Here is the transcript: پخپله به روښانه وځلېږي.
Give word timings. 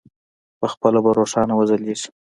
پخپله 0.59 0.99
به 1.03 1.11
روښانه 1.17 1.53
وځلېږي. 1.55 2.09